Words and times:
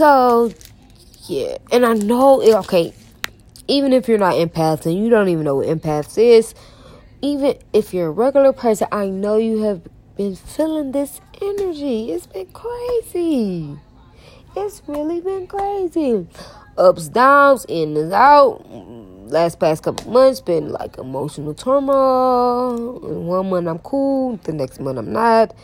So, 0.00 0.50
yeah. 1.26 1.58
And 1.70 1.84
I 1.84 1.92
know, 1.92 2.40
eh, 2.40 2.56
okay, 2.60 2.94
even 3.68 3.92
if 3.92 4.08
you're 4.08 4.16
not 4.16 4.32
empath 4.32 4.86
and 4.86 4.96
you 4.96 5.10
don't 5.10 5.28
even 5.28 5.44
know 5.44 5.56
what 5.56 5.66
empaths 5.66 6.16
is, 6.16 6.54
even 7.20 7.58
if 7.74 7.92
you're 7.92 8.06
a 8.06 8.10
regular 8.10 8.54
person, 8.54 8.88
I 8.92 9.08
know 9.08 9.36
you 9.36 9.62
have 9.64 9.82
been 10.16 10.36
feeling 10.36 10.92
this 10.92 11.20
energy. 11.42 12.12
It's 12.12 12.26
been 12.26 12.46
crazy. 12.46 13.76
It's 14.56 14.80
really 14.86 15.20
been 15.20 15.46
crazy. 15.46 16.26
Ups, 16.78 17.08
downs, 17.08 17.66
in 17.68 17.94
and 17.94 18.14
out. 18.14 18.64
Last 19.28 19.60
past 19.60 19.82
couple 19.82 20.10
months 20.10 20.40
been 20.40 20.70
like 20.70 20.96
emotional 20.96 21.52
turmoil. 21.52 23.00
One 23.00 23.50
month 23.50 23.68
I'm 23.68 23.78
cool, 23.80 24.38
the 24.44 24.54
next 24.54 24.80
month 24.80 24.96
I'm 24.96 25.12
not. 25.12 25.54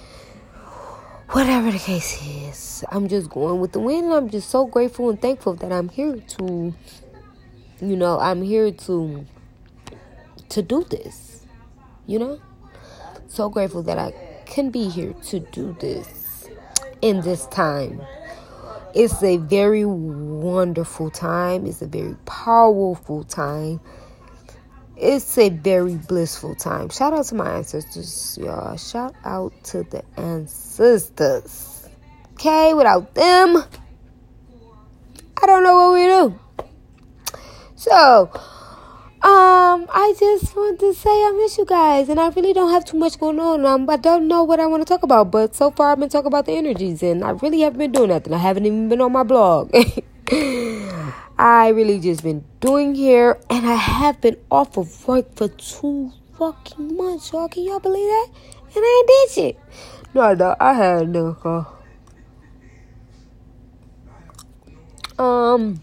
Whatever 1.30 1.72
the 1.72 1.78
case 1.78 2.22
is, 2.22 2.84
I'm 2.88 3.08
just 3.08 3.28
going 3.30 3.60
with 3.60 3.72
the 3.72 3.80
wind. 3.80 4.12
I'm 4.12 4.30
just 4.30 4.48
so 4.48 4.64
grateful 4.64 5.10
and 5.10 5.20
thankful 5.20 5.54
that 5.54 5.72
I'm 5.72 5.88
here 5.88 6.16
to, 6.16 6.72
you 7.80 7.96
know, 7.96 8.20
I'm 8.20 8.42
here 8.42 8.70
to 8.70 9.26
to 10.50 10.62
do 10.62 10.84
this. 10.84 11.44
You 12.06 12.20
know, 12.20 12.40
so 13.26 13.48
grateful 13.48 13.82
that 13.82 13.98
I 13.98 14.14
can 14.46 14.70
be 14.70 14.88
here 14.88 15.14
to 15.24 15.40
do 15.40 15.76
this 15.80 16.48
in 17.02 17.20
this 17.22 17.46
time. 17.46 18.00
It's 18.94 19.20
a 19.22 19.38
very 19.38 19.84
wonderful 19.84 21.10
time. 21.10 21.66
It's 21.66 21.82
a 21.82 21.86
very 21.86 22.14
powerful 22.24 23.24
time. 23.24 23.80
It's 24.98 25.36
a 25.36 25.50
very 25.50 25.96
blissful 25.96 26.54
time. 26.54 26.88
Shout 26.88 27.12
out 27.12 27.26
to 27.26 27.34
my 27.34 27.56
ancestors, 27.56 28.38
y'all. 28.40 28.78
Shout 28.78 29.14
out 29.24 29.52
to 29.64 29.82
the 29.82 30.02
ancestors. 30.16 31.86
Okay, 32.32 32.72
without 32.72 33.14
them, 33.14 33.58
I 35.42 35.46
don't 35.46 35.62
know 35.62 35.74
what 35.74 35.92
we 35.92 36.06
do. 36.06 36.38
So, 37.74 38.30
um, 39.22 39.86
I 39.92 40.14
just 40.18 40.56
want 40.56 40.80
to 40.80 40.94
say 40.94 41.10
I 41.10 41.32
miss 41.36 41.58
you 41.58 41.66
guys, 41.66 42.08
and 42.08 42.18
I 42.18 42.28
really 42.28 42.54
don't 42.54 42.72
have 42.72 42.86
too 42.86 42.96
much 42.96 43.18
going 43.18 43.38
on. 43.38 43.66
Um, 43.66 43.90
I 43.90 43.96
don't 43.96 44.26
know 44.26 44.44
what 44.44 44.60
I 44.60 44.66
want 44.66 44.80
to 44.80 44.88
talk 44.88 45.02
about, 45.02 45.30
but 45.30 45.54
so 45.54 45.70
far 45.70 45.92
I've 45.92 46.00
been 46.00 46.08
talking 46.08 46.28
about 46.28 46.46
the 46.46 46.52
energies, 46.52 47.02
and 47.02 47.22
I 47.22 47.30
really 47.30 47.60
haven't 47.60 47.78
been 47.78 47.92
doing 47.92 48.08
nothing. 48.08 48.32
I 48.32 48.38
haven't 48.38 48.64
even 48.64 48.88
been 48.88 49.02
on 49.02 49.12
my 49.12 49.24
blog. 49.24 49.74
I 51.38 51.68
really 51.68 52.00
just 52.00 52.22
been 52.22 52.44
doing 52.60 52.94
here, 52.94 53.38
and 53.50 53.66
I 53.66 53.74
have 53.74 54.20
been 54.22 54.38
off 54.50 54.78
of 54.78 55.06
work 55.06 55.34
for 55.36 55.48
two 55.48 56.12
fucking 56.38 56.96
months, 56.96 57.30
y'all. 57.30 57.48
Can 57.48 57.64
y'all 57.64 57.78
believe 57.78 58.08
that? 58.08 58.28
And 58.74 58.84
I 58.84 59.04
did 59.06 59.30
shit. 59.30 59.58
No, 60.14 60.32
no, 60.32 60.56
I 60.58 60.72
had 60.72 61.10
no 61.10 61.34
car. 61.34 61.68
Um, 65.18 65.82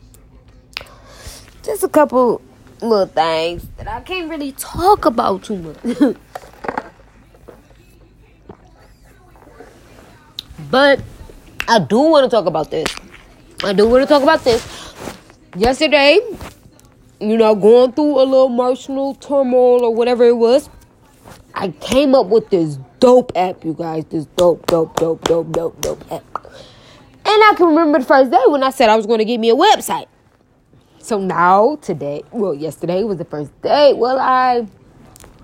just 1.62 1.84
a 1.84 1.88
couple 1.88 2.42
little 2.82 3.06
things 3.06 3.68
that 3.78 3.88
I 3.88 4.02
can't 4.02 4.30
really 4.30 4.54
talk 4.54 5.06
about 5.06 5.44
too 5.44 5.58
much. 5.58 5.78
but 10.72 11.00
I 11.68 11.80
do 11.80 12.00
want 12.00 12.26
to 12.26 12.30
talk 12.36 12.48
about 12.48 12.72
this. 12.72 12.88
I 13.64 13.74
do 13.74 13.88
want 13.88 14.02
to 14.02 14.08
talk 14.08 14.24
about 14.24 14.44
this. 14.44 14.93
Yesterday, 15.56 16.20
you 17.20 17.38
know, 17.38 17.54
going 17.54 17.92
through 17.92 18.20
a 18.20 18.26
little 18.26 18.48
emotional 18.48 19.14
turmoil 19.16 19.84
or 19.84 19.94
whatever 19.94 20.24
it 20.24 20.36
was, 20.36 20.68
I 21.54 21.70
came 21.70 22.16
up 22.16 22.26
with 22.26 22.50
this 22.50 22.80
dope 23.00 23.32
app, 23.36 23.64
you 23.64 23.74
guys. 23.74 24.06
This 24.06 24.26
dope, 24.36 24.66
dope, 24.66 24.96
dope, 24.96 25.24
dope, 25.26 25.52
dope, 25.52 25.80
dope 25.80 26.12
app. 26.12 26.24
And 27.26 27.44
I 27.44 27.54
can 27.56 27.68
remember 27.68 28.00
the 28.00 28.06
first 28.06 28.32
day 28.32 28.42
when 28.48 28.64
I 28.64 28.72
said 28.72 28.90
I 28.90 28.96
was 28.96 29.06
going 29.06 29.20
to 29.20 29.26
get 29.26 29.40
me 29.40 29.52
a 29.52 29.56
website. 29.56 30.08
So 30.98 31.20
now, 31.20 31.76
today, 31.82 32.24
well, 32.32 32.56
yesterday 32.56 33.04
was 33.04 33.18
the 33.18 33.26
first 33.26 33.52
day. 33.62 33.94
Well, 33.94 34.18
I, 34.18 34.66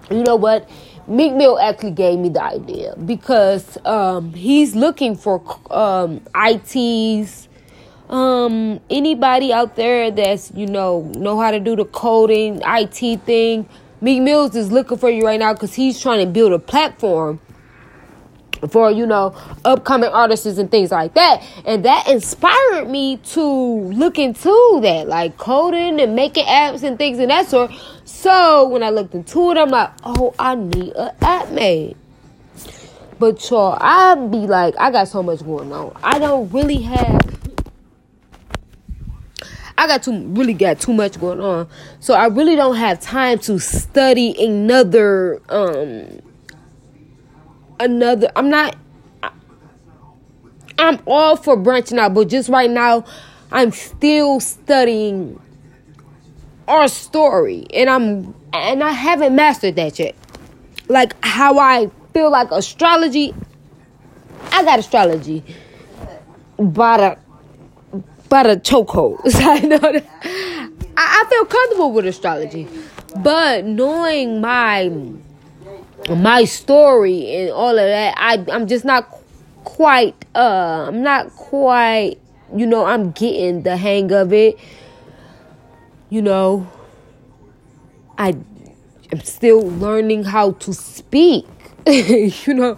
you 0.09 0.24
know 0.24 0.38
what? 0.38 0.68
Meek 1.06 1.34
Mill 1.34 1.59
actually 1.59 1.92
gave 1.92 2.18
me 2.18 2.30
the 2.30 2.42
idea 2.42 2.96
because 3.06 3.78
um, 3.86 4.34
he's 4.34 4.75
looking 4.75 5.16
for 5.16 5.44
um, 5.69 6.22
ITs, 6.36 7.49
um, 8.09 8.80
anybody 8.90 9.53
out 9.53 9.75
there 9.75 10.09
that's 10.09 10.52
you 10.56 10.66
know 10.66 11.02
know 11.16 11.40
how 11.40 11.52
to 11.52 11.59
do 11.59 11.75
the 11.75 11.86
coding, 11.86 12.62
IT 12.66 13.22
thing. 13.22 13.70
Meek 14.02 14.22
Mills 14.22 14.56
is 14.56 14.72
looking 14.72 14.97
for 14.97 15.09
you 15.09 15.24
right 15.24 15.40
now 15.40 15.53
because 15.53 15.74
he's 15.74 16.00
trying 16.00 16.25
to 16.25 16.31
build 16.31 16.53
a 16.53 16.59
platform 16.59 17.40
for 18.72 18.92
you 18.92 19.06
know 19.06 19.36
upcoming 19.64 20.09
artists 20.09 20.58
and 20.58 20.72
things 20.72 20.92
like 20.92 21.14
that. 21.14 21.44
And 21.66 21.86
that 21.86 22.08
inspired 22.08 22.90
me 22.90 23.18
to 23.18 23.44
look 23.44 24.18
into 24.18 24.80
that 24.81 25.08
like 25.08 25.38
coding 25.38 26.00
and 26.02 26.16
making 26.16 26.46
apps 26.46 26.84
and 26.84 26.98
things 26.98 27.19
of 27.19 27.28
that 27.28 27.48
sort. 27.48 27.72
So 28.06 28.68
when 28.68 28.84
i 28.84 28.90
looked 28.90 29.14
into 29.14 29.52
it 29.52 29.58
i'm 29.58 29.69
like 29.69 29.92
oh 30.03 30.34
i 30.40 30.56
need 30.56 30.94
an 30.94 31.12
app 31.22 31.52
made. 31.52 31.96
But 33.19 33.50
y'all 33.50 33.78
i 33.80 34.16
be 34.16 34.40
like 34.40 34.74
i 34.80 34.92
got 34.92 35.08
so 35.08 35.22
much 35.22 35.44
going 35.44 35.72
on. 35.72 35.96
I 36.03 36.18
don't 36.19 36.52
really 36.52 36.81
have 36.81 37.39
I 39.80 39.88
got 39.88 40.04
too 40.04 40.28
really 40.28 40.54
got 40.54 40.82
too 40.82 40.92
much 40.92 41.18
going 41.22 41.40
on. 41.40 41.70
So 42.02 42.14
I 42.14 42.28
really 42.28 42.58
don't 42.58 42.76
have 42.76 43.00
time 43.00 43.40
to 43.40 43.60
study 43.60 44.36
another 44.38 45.42
um 45.48 46.20
another. 47.80 48.30
I'm 48.36 48.50
not. 48.50 48.76
I'm 50.78 51.00
all 51.08 51.38
for 51.38 51.56
branching 51.56 51.98
out, 51.98 52.14
but 52.14 52.28
just 52.28 52.50
right 52.50 52.70
now, 52.70 53.06
I'm 53.54 53.72
still 53.72 54.42
studying 54.42 55.40
our 56.68 56.90
story, 56.90 57.66
and 57.74 57.90
I'm 57.90 58.36
and 58.52 58.84
I 58.84 58.92
haven't 58.92 59.34
mastered 59.34 59.78
that 59.78 59.98
yet. 59.98 60.14
Like 60.90 61.16
how 61.24 61.58
I 61.58 61.90
feel 62.14 62.30
like 62.30 62.52
astrology. 62.52 63.34
I 64.52 64.62
got 64.66 64.80
astrology, 64.80 65.42
but 66.58 67.18
but 68.30 68.46
a 68.46 68.56
chokehold. 68.56 69.20
I 69.36 69.60
know 69.60 69.78
that. 69.78 70.06
I, 70.98 71.24
I 71.26 71.30
feel 71.30 71.46
comfortable 71.46 71.92
with 71.92 72.06
astrology, 72.06 72.68
but 73.18 73.66
knowing 73.66 74.42
my 74.42 74.90
my 76.10 76.46
story 76.46 77.36
and 77.36 77.52
all 77.52 77.78
of 77.78 77.86
that 77.86 78.16
i 78.18 78.44
i'm 78.52 78.68
just 78.68 78.86
not 78.86 79.04
quite 79.64 80.16
uh 80.34 80.86
i'm 80.88 81.04
not 81.04 81.30
quite 81.36 82.18
you 82.56 82.66
know 82.66 82.86
i'm 82.86 83.12
getting 83.12 83.62
the 83.64 83.78
hang 83.78 84.12
of 84.12 84.34
it 84.34 84.58
you 86.10 86.22
know 86.22 86.68
i 88.18 88.30
am 89.12 89.20
still 89.22 89.62
learning 89.72 90.24
how 90.24 90.52
to 90.54 90.74
speak 90.74 91.46
you 91.86 92.54
know 92.54 92.78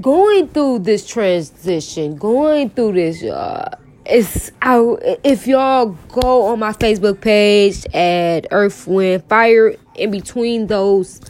going 0.00 0.48
through 0.48 0.78
this 0.80 1.06
transition 1.06 2.16
going 2.16 2.68
through 2.70 2.92
this 2.92 3.22
uh 3.22 3.76
it's 4.06 4.50
I, 4.60 4.78
if 5.24 5.46
y'all 5.46 5.96
go 6.08 6.46
on 6.46 6.58
my 6.58 6.72
facebook 6.72 7.20
page 7.20 7.86
at 7.94 8.46
earth 8.50 8.86
wind 8.86 9.24
fire 9.24 9.76
in 9.94 10.10
between 10.10 10.66
those 10.66 11.20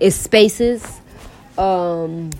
is 0.00 0.14
spaces. 0.14 1.00
Um, 1.58 2.30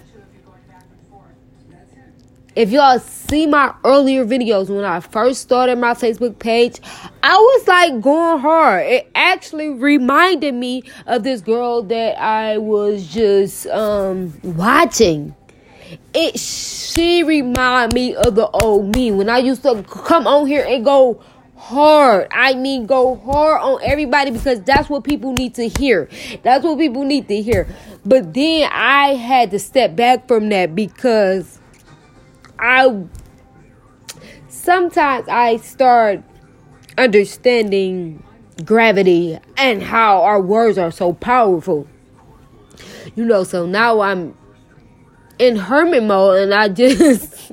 if 2.54 2.70
y'all 2.70 2.98
see 2.98 3.46
my 3.46 3.74
earlier 3.84 4.24
videos 4.24 4.68
when 4.68 4.84
I 4.84 5.00
first 5.00 5.42
started 5.42 5.76
my 5.76 5.92
Facebook 5.92 6.38
page, 6.38 6.80
I 7.22 7.36
was 7.36 7.68
like 7.68 8.00
going 8.00 8.40
hard. 8.40 8.86
It 8.86 9.10
actually 9.14 9.68
reminded 9.68 10.54
me 10.54 10.82
of 11.06 11.22
this 11.22 11.42
girl 11.42 11.82
that 11.82 12.18
I 12.18 12.56
was 12.56 13.06
just 13.12 13.66
um, 13.66 14.32
watching. 14.42 15.34
It 16.14 16.38
she 16.38 17.22
remind 17.22 17.92
me 17.92 18.14
of 18.14 18.34
the 18.34 18.48
old 18.48 18.94
me 18.94 19.12
when 19.12 19.28
I 19.28 19.38
used 19.38 19.62
to 19.62 19.82
come 19.82 20.26
on 20.26 20.46
here 20.46 20.64
and 20.66 20.84
go 20.84 21.22
hard. 21.56 22.28
I 22.30 22.54
mean, 22.54 22.86
go 22.86 23.16
hard 23.16 23.60
on 23.62 23.80
everybody 23.82 24.30
because 24.30 24.62
that's 24.62 24.88
what 24.88 25.04
people 25.04 25.32
need 25.32 25.54
to 25.56 25.68
hear. 25.68 26.08
That's 26.42 26.64
what 26.64 26.78
people 26.78 27.04
need 27.04 27.28
to 27.28 27.42
hear. 27.42 27.66
But 28.04 28.34
then 28.34 28.70
I 28.72 29.14
had 29.14 29.50
to 29.50 29.58
step 29.58 29.96
back 29.96 30.28
from 30.28 30.48
that 30.50 30.74
because 30.74 31.60
I 32.58 33.04
sometimes 34.48 35.28
I 35.28 35.56
start 35.58 36.22
understanding 36.96 38.22
gravity 38.64 39.38
and 39.56 39.82
how 39.82 40.22
our 40.22 40.40
words 40.40 40.78
are 40.78 40.90
so 40.90 41.12
powerful. 41.12 41.86
You 43.14 43.24
know, 43.24 43.44
so 43.44 43.66
now 43.66 44.00
I'm 44.00 44.36
in 45.38 45.56
hermit 45.56 46.02
mode 46.02 46.38
and 46.38 46.54
I 46.54 46.68
just 46.68 47.52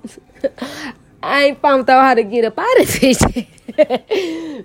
I 1.24 1.44
ain't 1.46 1.62
found 1.62 1.90
out 1.90 2.04
how 2.04 2.14
to 2.16 2.24
get 2.24 2.46
up 2.46 2.60
out 2.60 2.80
of 2.82 3.00
this 3.00 3.20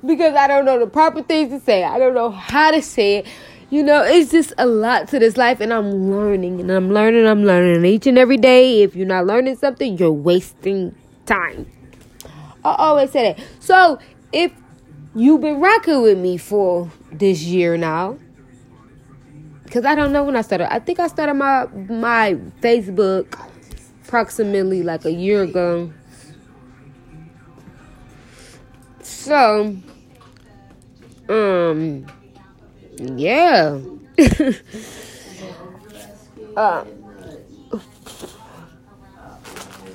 because 0.05 0.35
I 0.35 0.47
don't 0.49 0.65
know 0.65 0.79
the 0.79 0.89
proper 0.91 1.23
things 1.23 1.51
to 1.51 1.61
say. 1.61 1.85
I 1.85 1.99
don't 1.99 2.15
know 2.15 2.31
how 2.31 2.73
to 2.73 2.83
say 2.83 3.19
it. 3.19 3.27
You 3.71 3.83
know, 3.83 4.03
it's 4.03 4.31
just 4.31 4.53
a 4.57 4.67
lot 4.67 5.09
to 5.09 5.19
this 5.19 5.37
life, 5.37 5.61
and 5.61 5.75
I'm 5.75 6.11
learning, 6.11 6.59
and 6.59 6.71
I'm 6.71 6.91
learning, 6.91 7.27
I'm 7.27 7.45
learning 7.45 7.85
each 7.85 8.07
and 8.07 8.19
every 8.19 8.39
day. 8.39 8.83
If 8.83 8.97
you're 8.97 9.07
not 9.07 9.27
learning 9.27 9.57
something, 9.57 9.99
you're 9.99 10.11
wasting 10.11 10.95
time. 11.27 11.71
I 12.65 12.75
always 12.77 13.11
say 13.13 13.35
that. 13.35 13.47
So 13.61 13.99
if 14.33 14.53
you've 15.15 15.43
been 15.43 15.61
rocking 15.61 16.01
with 16.03 16.19
me 16.19 16.39
for 16.39 16.91
this 17.13 17.43
year 17.43 17.77
now, 17.77 18.19
because 19.69 19.85
I 19.85 19.95
don't 19.95 20.13
know 20.13 20.25
when 20.25 20.35
I 20.35 20.41
started. 20.41 20.73
I 20.73 20.79
think 20.79 20.99
I 20.99 21.09
started 21.09 21.35
my 21.35 21.67
my 21.67 22.35
Facebook 22.63 23.39
approximately 24.05 24.83
like 24.83 25.05
a 25.05 25.13
year 25.13 25.43
ago. 25.43 25.93
So, 29.03 29.77
um, 31.29 32.07
yeah. 32.97 33.79
uh, 36.57 36.85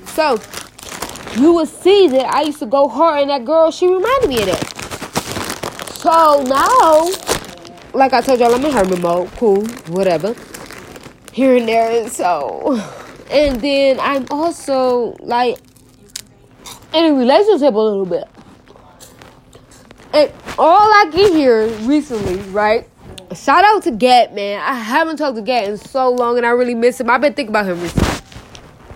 so, 0.06 0.40
you 1.36 1.52
will 1.52 1.66
see 1.66 2.08
that 2.10 2.32
I 2.32 2.44
used 2.44 2.60
to 2.60 2.68
go 2.68 2.88
hard, 2.88 3.22
and 3.22 3.32
that 3.32 3.44
girl, 3.44 3.72
she 3.72 3.88
reminded 3.88 4.30
me 4.30 4.42
of 4.42 4.46
that. 4.46 4.70
So 5.96 6.44
now, 6.44 7.10
like 7.94 8.14
I 8.14 8.22
told 8.22 8.40
y'all, 8.40 8.54
I'm 8.54 8.64
in 8.66 8.72
hermit 8.72 9.02
mode. 9.02 9.32
Cool, 9.34 9.66
whatever. 9.90 10.36
Here 11.32 11.56
and 11.56 11.68
there. 11.68 12.02
And 12.02 12.12
so, 12.12 12.82
and 13.32 13.62
then 13.62 14.00
I'm 14.00 14.26
also 14.32 15.16
like 15.20 15.58
in 16.94 17.06
a 17.06 17.14
relationship 17.14 17.74
a 17.74 17.78
little 17.78 18.06
bit. 18.06 18.28
And 20.14 20.32
all 20.60 20.92
I 20.92 21.10
can 21.12 21.34
hear 21.34 21.68
recently, 21.88 22.38
right? 22.52 22.88
Shout 23.34 23.64
out 23.66 23.84
to 23.84 23.92
Gat, 23.92 24.34
man. 24.36 24.62
I 24.62 24.76
haven't 24.76 25.18
talked 25.18 25.36
to 25.38 25.42
Gat 25.42 25.68
in 25.68 25.78
so 25.78 26.12
long 26.12 26.38
and 26.38 26.46
I 26.46 26.50
really 26.50 26.76
miss 26.76 27.00
him. 27.00 27.10
I've 27.10 27.22
been 27.22 27.34
thinking 27.34 27.50
about 27.50 27.66
him 27.66 27.82
recently. 27.82 28.22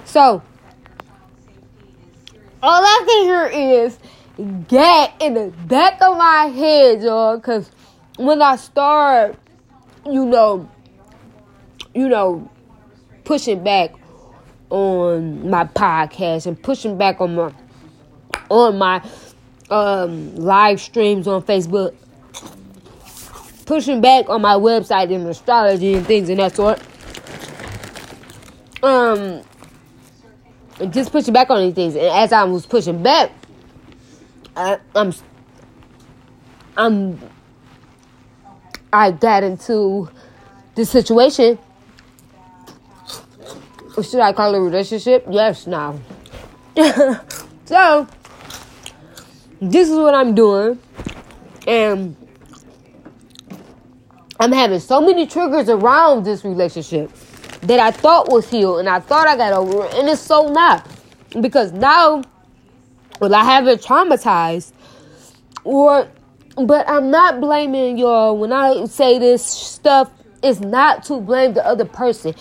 So, 0.06 0.44
all 2.62 2.84
I 2.84 3.04
can 3.08 3.24
hear 3.24 3.84
is 3.84 3.98
Gat 4.68 5.16
in 5.20 5.34
the 5.34 5.54
back 5.68 6.00
of 6.02 6.18
my 6.18 6.46
head, 6.46 7.02
y'all. 7.02 7.38
Because 7.38 7.72
when 8.18 8.42
I 8.42 8.56
start, 8.56 9.38
you 10.06 10.26
know, 10.26 10.70
you 11.94 12.10
know, 12.10 12.50
pushing 13.24 13.64
back 13.64 13.94
on 14.70 15.50
my 15.50 15.64
podcast 15.64 16.46
and 16.48 16.62
pushing 16.62 16.98
back 16.98 17.22
on 17.22 17.36
my 17.36 17.54
on 18.50 18.78
my 18.78 19.02
um, 19.70 20.36
live 20.36 20.80
streams 20.80 21.28
on 21.28 21.44
Facebook, 21.44 21.96
pushing 23.66 24.02
back 24.02 24.30
on 24.30 24.42
my 24.42 24.54
website 24.54 25.14
and 25.14 25.28
astrology 25.28 25.94
and 25.94 26.06
things 26.06 26.30
and 26.30 26.40
that 26.40 26.56
sort. 26.56 26.82
Um, 28.84 29.42
just 30.92 31.12
pushing 31.12 31.34
back 31.34 31.50
on 31.50 31.62
these 31.62 31.74
things, 31.74 31.96
and 31.96 32.06
as 32.06 32.32
I 32.32 32.44
was 32.44 32.66
pushing 32.66 33.02
back, 33.02 33.32
I, 34.56 34.80
I'm, 34.96 35.14
I'm, 36.78 37.20
I 38.92 39.12
got 39.12 39.44
into 39.44 40.10
this 40.76 40.90
situation. 40.90 41.60
Should 43.96 44.20
I 44.20 44.32
call 44.32 44.54
it 44.54 44.58
a 44.58 44.62
relationship? 44.62 45.26
Yes, 45.30 45.68
now. 45.68 46.00
so, 47.66 48.08
this 49.60 49.90
is 49.90 49.96
what 49.96 50.14
I'm 50.14 50.36
doing. 50.36 50.80
And 51.66 52.16
I'm 54.40 54.52
having 54.52 54.80
so 54.80 55.02
many 55.02 55.26
triggers 55.26 55.68
around 55.68 56.24
this 56.24 56.46
relationship 56.46 57.12
that 57.62 57.80
I 57.80 57.92
thought 57.92 58.30
was 58.30 58.50
healed 58.50 58.80
and 58.80 58.88
I 58.88 59.00
thought 59.00 59.28
I 59.28 59.36
got 59.36 59.54
over 59.54 59.86
it. 59.86 59.94
And 59.96 60.08
it's 60.08 60.22
so 60.22 60.50
not. 60.50 60.88
Because 61.42 61.72
now, 61.72 62.24
well, 63.20 63.34
I 63.34 63.44
haven't 63.44 63.82
traumatized 63.82 64.72
or 65.64 66.08
but 66.66 66.90
I'm 66.90 67.12
not 67.12 67.40
blaming 67.40 67.98
y'all 67.98 68.38
when 68.38 68.52
I 68.52 68.86
say 68.86 69.20
this 69.20 69.46
stuff 69.46 70.12
it's 70.44 70.60
not 70.60 71.04
to 71.06 71.20
blame 71.20 71.54
the 71.54 71.66
other 71.66 71.86
person 71.86 72.36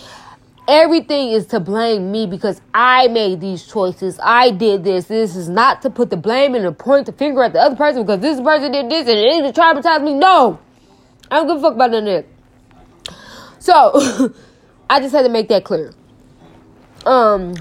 everything 0.69 1.31
is 1.31 1.47
to 1.47 1.61
blame 1.61 2.11
me 2.11 2.27
because 2.27 2.61
I 2.75 3.09
made 3.09 3.41
these 3.41 3.67
choices. 3.67 4.19
I 4.23 4.51
did 4.51 4.85
this. 4.85 5.07
This 5.07 5.37
is 5.37 5.49
not 5.49 5.83
to 5.83 5.91
put 5.91 6.11
the 6.11 6.17
blame 6.17 6.55
and 6.55 6.65
to 6.65 6.73
point 6.73 7.07
the 7.07 7.13
finger 7.13 7.43
at 7.43 7.53
the 7.53 7.61
other 7.61 7.77
person 7.77 8.03
because 8.03 8.21
this 8.21 8.41
person 8.41 8.73
did 8.73 8.91
this 8.91 9.09
and 9.09 9.47
it 9.47 9.55
traumatized 9.55 10.05
me. 10.05 10.15
No. 10.15 10.59
I 11.31 11.37
don't 11.37 11.49
give 11.49 11.57
a 11.59 11.61
fuck 11.61 11.75
about 11.75 11.91
none 11.91 12.07
of 12.07 12.25
that. 12.25 13.15
So, 13.59 14.33
I 14.91 15.01
just 15.01 15.15
had 15.15 15.23
to 15.23 15.29
make 15.29 15.49
that 15.49 15.65
clear. 15.65 15.93
Um, 17.05 17.55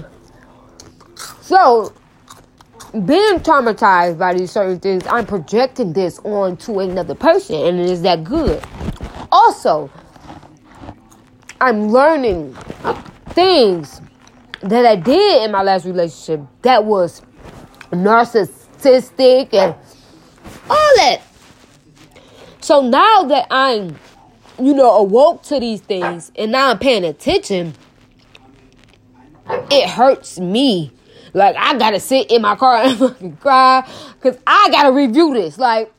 so, 1.40 1.92
being 2.92 3.40
traumatized 3.40 4.18
by 4.18 4.34
these 4.34 4.50
certain 4.50 4.80
things, 4.80 5.06
I'm 5.06 5.26
projecting 5.26 5.92
this 5.92 6.18
onto 6.20 6.80
another 6.80 7.14
person, 7.14 7.56
and 7.56 7.80
is 7.80 8.02
that 8.02 8.24
good? 8.24 8.62
Also, 9.30 9.90
I'm 11.60 11.88
learning 11.88 12.54
things 13.30 14.00
that 14.60 14.86
I 14.86 14.96
did 14.96 15.44
in 15.44 15.52
my 15.52 15.62
last 15.62 15.84
relationship 15.84 16.40
that 16.62 16.84
was 16.84 17.22
narcissistic 17.90 19.52
and 19.52 19.74
all 20.68 20.96
that. 20.96 21.22
So 22.60 22.80
now 22.80 23.22
that 23.24 23.46
I'm, 23.50 23.96
you 24.58 24.74
know, 24.74 24.90
awoke 24.96 25.42
to 25.44 25.60
these 25.60 25.80
things 25.80 26.32
and 26.36 26.52
now 26.52 26.70
I'm 26.70 26.78
paying 26.78 27.04
attention, 27.04 27.74
it 29.70 29.88
hurts 29.88 30.40
me. 30.40 30.92
Like 31.32 31.56
I 31.56 31.76
gotta 31.78 32.00
sit 32.00 32.30
in 32.30 32.42
my 32.42 32.56
car 32.56 32.76
and 32.76 32.98
fucking 32.98 33.36
cry 33.36 33.88
because 34.14 34.38
I 34.46 34.68
gotta 34.70 34.92
review 34.92 35.34
this. 35.34 35.58
Like 35.58 35.92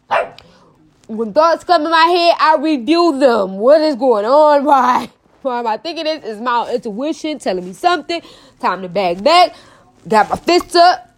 when 1.07 1.33
thoughts 1.33 1.63
come 1.63 1.85
in 1.85 1.91
my 1.91 2.05
head, 2.05 2.35
I 2.39 2.57
review 2.59 3.17
them. 3.19 3.57
What 3.57 3.81
is 3.81 3.95
going 3.95 4.25
on? 4.25 4.63
Why? 4.65 5.09
Why 5.41 5.59
am 5.59 5.67
I 5.67 5.77
thinking 5.77 6.03
this? 6.03 6.25
Is 6.25 6.41
my 6.41 6.71
intuition 6.73 7.39
telling 7.39 7.65
me 7.65 7.73
something? 7.73 8.21
Time 8.59 8.81
to 8.81 8.89
bag 8.89 9.23
back. 9.23 9.55
Got 10.07 10.29
my 10.29 10.35
fists 10.35 10.75
up. 10.75 11.15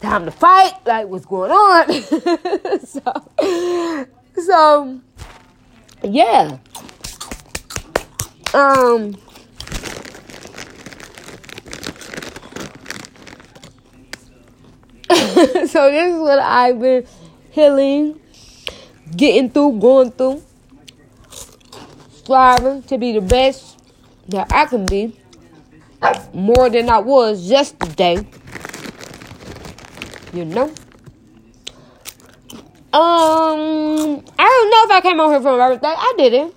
Time 0.00 0.24
to 0.24 0.30
fight. 0.30 0.72
Like 0.86 1.06
what's 1.08 1.26
going 1.26 1.50
on? 1.50 2.02
so, 2.86 4.08
so 4.42 5.00
yeah. 6.02 6.58
Um. 8.52 9.16
so 15.68 15.90
this 15.90 16.14
is 16.14 16.20
what 16.20 16.38
I've 16.38 16.78
been 16.78 17.06
healing, 17.50 18.20
getting 19.16 19.48
through, 19.48 19.80
going 19.80 20.10
through, 20.10 20.42
striving 22.12 22.82
to 22.82 22.98
be 22.98 23.12
the 23.12 23.22
best 23.22 23.80
that 24.28 24.52
I 24.52 24.66
can 24.66 24.84
be 24.84 25.18
more 26.34 26.68
than 26.68 26.90
I 26.90 26.98
was 26.98 27.48
yesterday. 27.48 28.26
You 30.34 30.44
know? 30.44 30.64
Um, 32.92 34.22
I 34.38 34.44
don't 34.44 34.70
know 34.70 34.84
if 34.84 34.90
I 34.90 35.00
came 35.00 35.20
on 35.20 35.30
here 35.30 35.40
for 35.40 35.56
my 35.56 35.68
birthday. 35.70 35.94
I 35.96 36.14
didn't. 36.18 36.54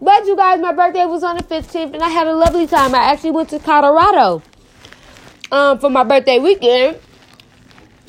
But 0.00 0.26
you 0.26 0.34
guys, 0.36 0.60
my 0.60 0.72
birthday 0.72 1.04
was 1.04 1.22
on 1.22 1.36
the 1.36 1.44
15th 1.44 1.94
and 1.94 2.02
I 2.02 2.08
had 2.08 2.26
a 2.26 2.34
lovely 2.34 2.66
time. 2.66 2.92
I 2.92 3.12
actually 3.12 3.30
went 3.30 3.50
to 3.50 3.60
Colorado 3.60 4.42
um, 5.52 5.78
for 5.78 5.90
my 5.90 6.02
birthday 6.02 6.40
weekend. 6.40 6.98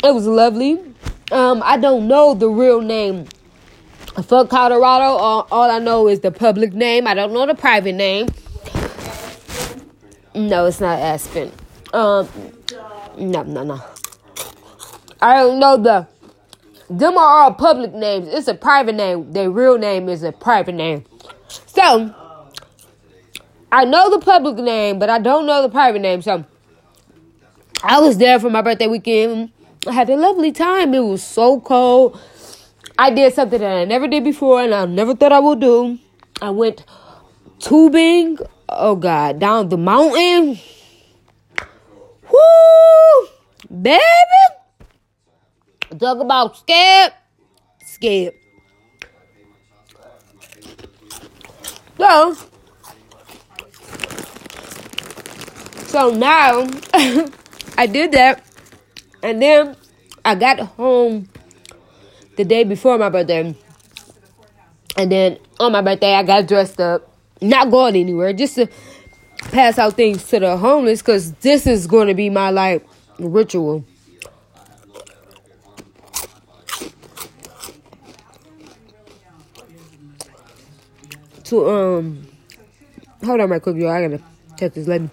It 0.04 0.14
was 0.14 0.28
lovely. 0.28 0.80
Um, 1.32 1.62
I 1.66 1.78
don't 1.78 2.08
know 2.08 2.34
the 2.34 2.50
real 2.50 2.82
name 2.82 3.26
for 4.24 4.46
Colorado. 4.48 5.16
All, 5.18 5.48
all 5.52 5.72
I 5.72 5.80
know 5.80 6.08
is 6.08 6.20
the 6.20 6.32
public 6.32 6.74
name. 6.74 7.08
I 7.08 7.14
don't 7.14 7.34
know 7.34 7.46
the 7.46 7.56
private 7.56 7.94
name. 7.94 8.28
No, 10.36 10.66
it's 10.66 10.80
not 10.80 11.00
Aspen. 11.00 11.52
Um, 11.94 12.28
no, 13.18 13.44
no, 13.44 13.64
no. 13.64 13.82
I 15.22 15.36
don't 15.38 15.60
know 15.60 15.78
the. 15.78 16.08
Them 16.90 17.18
are 17.18 17.44
all 17.44 17.54
public 17.54 17.94
names. 17.94 18.28
It's 18.28 18.48
a 18.48 18.54
private 18.54 18.96
name. 18.96 19.32
Their 19.32 19.50
real 19.50 19.78
name 19.78 20.08
is 20.08 20.22
a 20.22 20.32
private 20.32 20.76
name. 20.76 21.04
So, 21.66 22.14
I 23.72 23.86
know 23.86 24.12
the 24.12 24.20
public 24.20 24.58
name, 24.58 25.00
but 25.00 25.10
I 25.10 25.18
don't 25.18 25.48
know 25.48 25.64
the 25.64 25.70
private 25.70 26.02
name. 26.02 26.22
So, 26.22 26.46
I 27.84 28.00
was 28.00 28.18
there 28.18 28.40
for 28.40 28.50
my 28.50 28.62
birthday 28.62 28.88
weekend. 28.88 29.52
I 29.88 29.92
had 29.92 30.10
a 30.10 30.16
lovely 30.16 30.52
time. 30.52 30.94
It 30.94 31.00
was 31.00 31.24
so 31.24 31.60
cold. 31.60 32.20
I 32.98 33.12
did 33.12 33.34
something 33.34 33.60
that 33.60 33.82
I 33.82 33.86
never 33.86 34.08
did 34.08 34.24
before 34.24 34.62
and 34.62 34.74
I 34.74 34.86
never 34.86 35.16
thought 35.16 35.34
I 35.34 35.40
would 35.40 35.60
do. 35.60 36.00
I 36.42 36.50
went 36.50 36.86
tubing 37.60 38.38
oh 38.70 38.96
God, 38.96 39.40
down 39.40 39.70
the 39.70 39.78
mountain. 39.78 40.60
Whoo, 42.30 43.28
baby. 43.82 44.02
Talk 46.00 46.20
about 46.20 46.58
scared, 46.58 47.14
scared. 47.86 48.34
So, 51.98 52.36
so 55.86 56.12
now 56.12 56.68
I 57.78 57.88
did 57.88 58.12
that, 58.12 58.45
and 59.26 59.42
then 59.42 59.76
I 60.24 60.36
got 60.36 60.60
home 60.60 61.28
the 62.38 62.46
day 62.46 62.64
before 62.64 62.98
my 63.00 63.10
birthday. 63.10 63.56
And 64.96 65.12
then 65.12 65.40
on 65.60 65.72
my 65.72 65.82
birthday, 65.82 66.14
I 66.14 66.22
got 66.22 66.48
dressed 66.48 66.80
up. 66.80 67.12
Not 67.42 67.72
going 67.72 67.96
anywhere, 67.96 68.34
just 68.34 68.56
to 68.56 68.70
pass 69.52 69.80
out 69.80 69.94
things 69.94 70.24
to 70.30 70.40
the 70.40 70.58
homeless 70.58 71.02
because 71.02 71.34
this 71.34 71.66
is 71.66 71.88
going 71.88 72.08
to 72.08 72.14
be 72.14 72.30
my 72.30 72.52
like 72.52 72.86
ritual. 73.20 73.84
To 81.46 81.70
um, 81.70 82.28
hold 83.24 83.42
on, 83.42 83.60
quick, 83.60 83.76
y'all. 83.76 83.90
I 83.90 84.08
gotta 84.08 84.24
check 84.58 84.74
this 84.74 84.88
lady. 84.88 85.10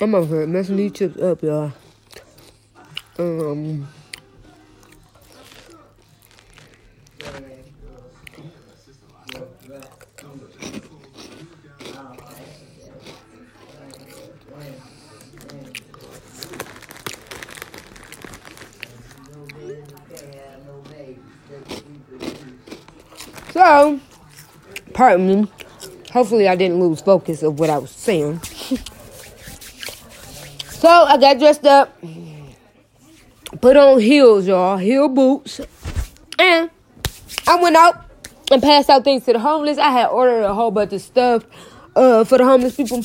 I'm 0.00 0.14
over 0.14 0.36
here 0.36 0.46
messing 0.46 0.76
these 0.76 0.92
chips 0.92 1.20
up, 1.20 1.42
y'all. 1.42 1.72
Um. 3.18 3.88
So, 23.52 24.00
pardon 24.98 25.26
me. 25.28 25.48
Hopefully, 26.12 26.48
I 26.48 26.56
didn't 26.56 26.80
lose 26.80 27.00
focus 27.00 27.44
of 27.44 27.60
what 27.60 27.70
I 27.70 27.78
was 27.78 27.92
saying. 27.92 28.40
so, 30.70 30.88
I 30.88 31.16
got 31.18 31.38
dressed 31.38 31.64
up, 31.64 31.96
put 33.60 33.76
on 33.76 34.00
heels, 34.00 34.48
y'all, 34.48 34.76
heel 34.76 35.08
boots, 35.08 35.60
and 36.36 36.68
I 37.46 37.62
went 37.62 37.76
out 37.76 38.06
and 38.50 38.60
passed 38.60 38.90
out 38.90 39.04
things 39.04 39.24
to 39.26 39.34
the 39.34 39.38
homeless. 39.38 39.78
I 39.78 39.90
had 39.90 40.08
ordered 40.08 40.42
a 40.42 40.52
whole 40.52 40.72
bunch 40.72 40.92
of 40.92 41.00
stuff 41.00 41.44
uh, 41.94 42.24
for 42.24 42.38
the 42.38 42.44
homeless 42.44 42.74
people, 42.74 43.04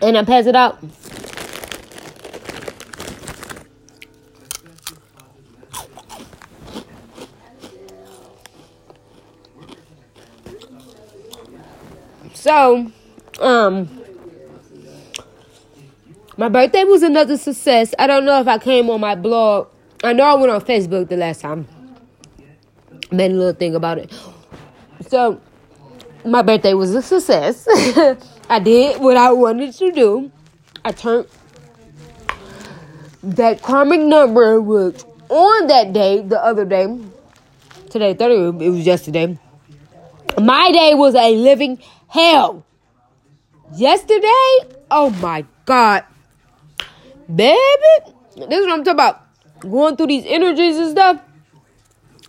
and 0.00 0.16
I 0.16 0.24
passed 0.24 0.48
it 0.48 0.56
out. 0.56 0.82
So, 12.52 12.92
um, 13.40 13.88
my 16.36 16.50
birthday 16.50 16.84
was 16.84 17.02
another 17.02 17.38
success. 17.38 17.94
I 17.98 18.06
don't 18.06 18.26
know 18.26 18.42
if 18.42 18.46
I 18.46 18.58
came 18.58 18.90
on 18.90 19.00
my 19.00 19.14
blog. 19.14 19.68
I 20.04 20.12
know 20.12 20.24
I 20.24 20.34
went 20.34 20.52
on 20.52 20.60
Facebook 20.60 21.08
the 21.08 21.16
last 21.16 21.40
time. 21.40 21.66
Made 23.10 23.30
a 23.30 23.34
little 23.34 23.54
thing 23.54 23.74
about 23.74 23.96
it. 23.96 24.12
So, 25.08 25.40
my 26.26 26.42
birthday 26.42 26.74
was 26.74 26.94
a 26.94 27.00
success. 27.00 27.66
I 28.50 28.58
did 28.58 29.00
what 29.00 29.16
I 29.16 29.32
wanted 29.32 29.72
to 29.72 29.90
do. 29.90 30.30
I 30.84 30.92
turned 30.92 31.28
that 33.22 33.62
karmic 33.62 34.02
number, 34.02 34.60
was 34.60 35.06
on 35.30 35.68
that 35.68 35.94
day, 35.94 36.20
the 36.20 36.44
other 36.44 36.66
day, 36.66 36.98
today, 37.88 38.12
30, 38.12 38.62
it 38.62 38.68
was 38.68 38.84
yesterday. 38.84 39.38
My 40.38 40.70
day 40.70 40.94
was 40.94 41.14
a 41.14 41.34
living 41.34 41.78
hell. 42.12 42.64
Yesterday, 43.74 44.76
oh 44.90 45.10
my 45.20 45.46
God. 45.64 46.04
Baby, 47.34 47.56
this 48.36 48.58
is 48.58 48.66
what 48.66 48.72
I'm 48.72 48.84
talking 48.84 48.92
about. 48.92 49.22
Going 49.60 49.96
through 49.96 50.08
these 50.08 50.24
energies 50.26 50.76
and 50.76 50.90
stuff. 50.90 51.22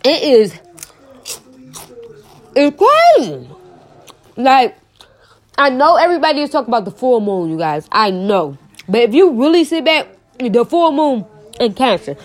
It 0.04 0.22
is, 0.22 0.60
it's 2.54 2.76
crazy. 2.76 3.48
Like, 4.36 4.76
I 5.56 5.70
know 5.70 5.96
everybody 5.96 6.40
is 6.40 6.50
talking 6.50 6.68
about 6.68 6.84
the 6.84 6.90
full 6.90 7.20
moon, 7.20 7.50
you 7.50 7.58
guys. 7.58 7.86
I 7.92 8.10
know. 8.10 8.56
But 8.88 9.02
if 9.02 9.14
you 9.14 9.32
really 9.32 9.64
sit 9.64 9.84
back, 9.84 10.08
the 10.38 10.64
full 10.64 10.92
moon 10.92 11.26
in 11.60 11.74
Cancer. 11.74 12.16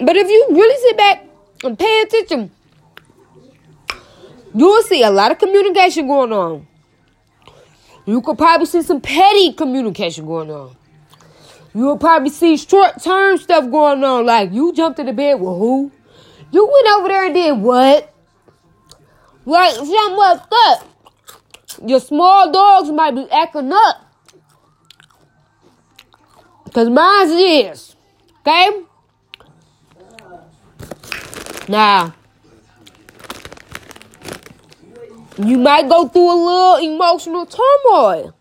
But 0.00 0.16
if 0.16 0.28
you 0.28 0.46
really 0.50 0.88
sit 0.88 0.96
back 0.96 1.26
and 1.64 1.78
pay 1.78 2.02
attention, 2.02 2.50
you 4.54 4.66
will 4.66 4.82
see 4.82 5.02
a 5.02 5.10
lot 5.10 5.30
of 5.30 5.38
communication 5.38 6.06
going 6.06 6.32
on. 6.32 6.66
You 8.10 8.20
could 8.22 8.38
probably 8.38 8.66
see 8.66 8.82
some 8.82 9.00
petty 9.00 9.52
communication 9.52 10.26
going 10.26 10.50
on. 10.50 10.74
You'll 11.72 11.96
probably 11.96 12.30
see 12.30 12.56
short 12.56 13.00
term 13.00 13.38
stuff 13.38 13.70
going 13.70 14.02
on. 14.02 14.26
Like 14.26 14.52
you 14.52 14.72
jumped 14.72 14.98
in 14.98 15.06
the 15.06 15.12
bed 15.12 15.34
with 15.34 15.56
who? 15.56 15.92
You 16.50 16.66
went 16.66 16.88
over 16.98 17.06
there 17.06 17.24
and 17.26 17.34
did 17.34 17.52
what? 17.52 18.12
Like 19.46 19.74
something 19.74 20.16
like 20.16 20.50
that. 20.50 20.82
Your 21.86 22.00
small 22.00 22.50
dogs 22.50 22.90
might 22.90 23.14
be 23.14 23.30
acting 23.30 23.70
up. 23.72 24.12
Cause 26.74 26.90
mine 26.90 27.30
is. 27.30 27.94
Okay? 28.40 28.70
Now 31.68 32.12
You 35.42 35.58
might 35.58 35.88
go 35.88 36.06
through 36.06 36.30
a 36.32 36.36
little 36.36 36.94
emotional 36.94 37.46
turmoil. 37.46 38.34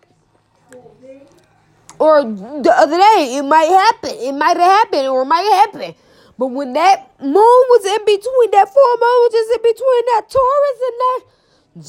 Or 1.97 2.23
the 2.23 2.73
other 2.75 2.97
day, 2.97 3.35
it 3.37 3.43
might 3.43 3.65
happen. 3.65 4.11
It 4.11 4.33
might 4.33 4.57
have 4.57 4.71
happened 4.85 5.07
or 5.07 5.21
it 5.21 5.25
might 5.25 5.41
happen. 5.41 5.95
But 6.37 6.47
when 6.47 6.73
that 6.73 7.11
moon 7.21 7.33
was 7.33 7.85
in 7.85 8.05
between, 8.05 8.51
that 8.51 8.73
full 8.73 8.95
moon 8.95 9.19
was 9.23 9.31
just 9.33 9.51
in 9.51 9.61
between 9.61 10.05
that 10.05 10.29
Taurus 10.29 10.79
and 10.87 10.99
that 10.99 11.21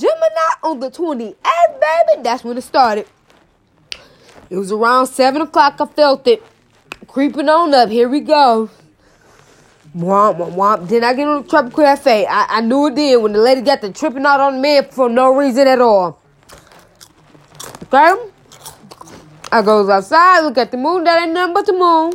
Gemini 0.00 0.50
on 0.64 0.80
the 0.80 0.90
28th, 0.90 1.80
baby, 1.80 2.22
that's 2.22 2.44
when 2.44 2.58
it 2.58 2.62
started. 2.62 3.06
It 4.48 4.56
was 4.56 4.72
around 4.72 5.06
7 5.06 5.42
o'clock. 5.42 5.80
I 5.80 5.86
felt 5.86 6.26
it 6.26 6.42
creeping 7.06 7.48
on 7.48 7.72
up. 7.74 7.88
Here 7.88 8.08
we 8.08 8.20
go. 8.20 8.70
Womp, 9.96 10.36
womp, 10.36 10.54
womp. 10.54 10.88
Then 10.88 11.02
I 11.02 11.14
get 11.14 11.26
on 11.26 11.42
the 11.42 11.48
tropical 11.48 11.82
cafe. 11.82 12.24
I, 12.24 12.46
I 12.48 12.60
knew 12.60 12.86
it 12.86 12.94
then 12.94 13.22
when 13.22 13.32
the 13.32 13.40
lady 13.40 13.60
got 13.60 13.80
the 13.80 13.92
tripping 13.92 14.24
out 14.24 14.40
on 14.40 14.60
man 14.60 14.88
for 14.90 15.08
no 15.08 15.34
reason 15.34 15.66
at 15.66 15.80
all. 15.80 16.20
Okay? 17.84 18.14
I 19.50 19.62
goes 19.62 19.88
outside, 19.88 20.40
look 20.40 20.58
at 20.58 20.70
the 20.70 20.76
moon. 20.76 21.02
That 21.04 21.20
ain't 21.22 21.32
nothing 21.32 21.54
but 21.54 21.66
the 21.66 21.72
moon. 21.72 22.12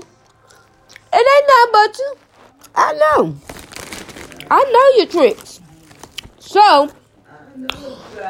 It 1.13 1.27
ain't 1.33 1.47
nothing 1.47 1.71
but 1.73 1.97
you. 1.97 2.15
I 2.75 2.93
know. 2.93 3.35
I 4.49 4.63
know 4.63 4.97
your 4.97 5.07
tricks. 5.07 5.59
So, 6.39 6.89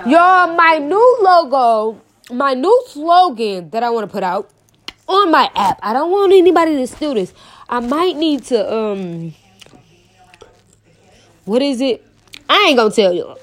y'all, 0.07 0.55
my 0.55 0.79
new 0.79 1.17
logo, 1.21 2.01
my 2.31 2.55
new 2.55 2.83
slogan 2.87 3.69
that 3.69 3.83
I 3.83 3.91
want 3.91 4.07
to 4.07 4.11
put 4.11 4.23
out 4.23 4.49
on 5.07 5.29
my 5.29 5.51
app. 5.55 5.79
I 5.83 5.93
don't 5.93 6.09
want 6.09 6.33
anybody 6.33 6.75
to 6.77 6.87
steal 6.87 7.13
this. 7.13 7.33
I 7.69 7.79
might 7.79 8.15
need 8.15 8.43
to 8.45 8.73
um 8.73 9.33
what 11.45 11.61
is 11.61 11.81
it? 11.81 12.03
I 12.49 12.67
ain't 12.69 12.77
gonna 12.77 12.91
tell 12.91 13.13
you. 13.13 13.35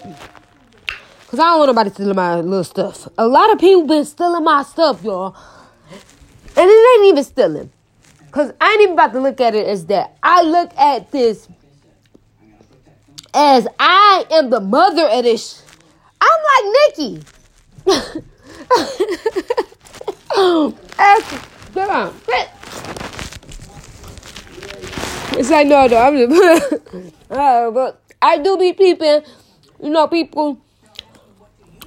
Cause 1.29 1.41
I 1.41 1.45
don't 1.45 1.59
want 1.61 1.69
nobody 1.69 1.91
stealing 1.91 2.17
my 2.17 2.37
little 2.37 2.64
stuff. 2.64 3.09
A 3.17 3.26
lot 3.26 3.52
of 3.52 3.59
people 3.59 3.87
been 3.87 4.05
stealing 4.05 4.45
my 4.45 4.62
stuff, 4.64 5.02
y'all. 5.02 5.35
And 6.57 6.69
it 6.69 6.99
ain't 6.99 7.07
even 7.07 7.25
stealing. 7.25 7.71
Cause 8.31 8.52
I 8.61 8.73
ain't 8.73 8.83
even 8.83 8.95
about 8.95 9.12
to 9.14 9.21
look 9.21 9.41
at 9.41 9.55
it 9.55 9.67
as 9.67 9.87
that. 9.87 10.17
I 10.23 10.43
look 10.43 10.76
at 10.76 11.11
this 11.11 11.49
as 13.35 13.67
I 13.79 14.25
am 14.31 14.50
the 14.50 14.61
mother 14.61 15.07
of 15.07 15.25
this. 15.25 15.64
I'm 16.21 16.41
like 16.52 16.64
Nikki. 16.99 17.23
Ask, 20.99 21.49
come 21.75 21.91
on, 21.91 22.14
it's 25.39 25.51
like 25.51 25.67
no, 25.67 25.87
no. 25.87 25.97
I'm 25.97 26.17
just, 26.17 26.73
uh, 27.31 27.71
but 27.71 28.03
I 28.21 28.39
do 28.39 28.57
be 28.57 28.73
peeping. 28.73 29.23
You 29.83 29.91
know, 29.91 30.07
people 30.07 30.61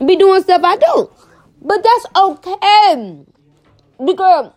be 0.05 0.15
doing 0.15 0.41
stuff 0.43 0.61
I 0.63 0.77
do, 0.77 1.09
but 1.61 1.83
that's 1.83 2.05
okay 2.15 3.25
because 4.03 4.51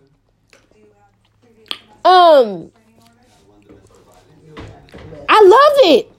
um 2.05 2.71
I 5.29 5.43
love 5.43 5.93
it. 5.95 6.13